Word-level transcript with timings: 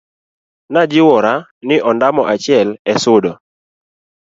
najiwora 0.73 1.33
ni 1.67 1.77
ondamo 1.89 2.23
achiel 2.33 2.67
e 2.91 2.93
sudo 3.03 3.31